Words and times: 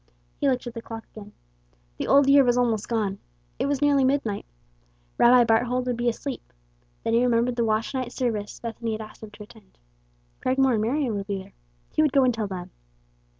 He 0.39 0.49
looked 0.49 0.65
at 0.65 0.73
the 0.73 0.81
clock 0.81 1.05
again. 1.11 1.31
The 1.97 2.07
old 2.07 2.27
year 2.27 2.43
was 2.43 2.57
almost 2.57 2.89
gone. 2.89 3.19
It 3.59 3.67
was 3.67 3.83
nearly 3.83 4.03
midnight. 4.03 4.47
Rabbi 5.19 5.43
Barthold 5.43 5.85
would 5.85 5.95
be 5.95 6.09
asleep. 6.09 6.51
Then 7.03 7.13
he 7.13 7.21
remembered 7.23 7.55
the 7.55 7.65
watch 7.65 7.93
night 7.93 8.11
service 8.11 8.59
Bethany 8.59 8.93
had 8.93 9.01
asked 9.01 9.21
him 9.21 9.29
to 9.29 9.43
attend. 9.43 9.77
Cragmore 10.41 10.73
and 10.73 10.81
Marion 10.81 11.13
would 11.17 11.27
be 11.27 11.37
there. 11.43 11.53
He 11.91 12.01
would 12.01 12.13
go 12.13 12.23
and 12.23 12.33
tell 12.33 12.47
them. 12.47 12.71